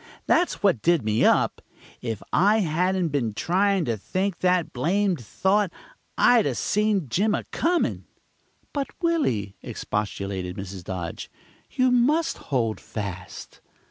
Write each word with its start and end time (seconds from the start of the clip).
That's 0.25 0.63
what 0.63 0.81
did 0.81 1.05
me 1.05 1.23
up. 1.23 1.61
If 2.01 2.23
I 2.33 2.61
hadn't 2.61 3.09
been 3.09 3.35
trying 3.35 3.85
to 3.85 3.97
think 3.97 4.39
that 4.39 4.73
blamed 4.73 5.23
thought, 5.23 5.71
I'd 6.17 6.47
'a' 6.47 6.55
seen 6.55 7.07
Jim 7.07 7.35
a 7.35 7.43
comin'." 7.51 8.05
"But, 8.73 8.87
Willy," 9.03 9.57
expostulated 9.61 10.57
Mrs. 10.57 10.83
Dodge, 10.85 11.29
"you 11.69 11.91
must 11.91 12.39
hold 12.49 12.79
fast." 12.79 13.61